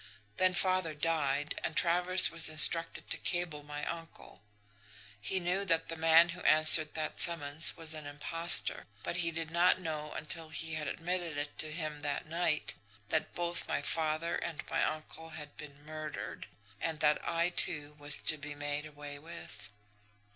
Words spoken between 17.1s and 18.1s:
I, too,